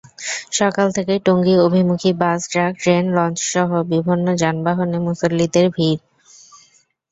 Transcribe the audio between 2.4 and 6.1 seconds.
Truck, train, লঞ্চসহ বিভিন্ন যানবাহনে মুসল্লিদের ভিড়।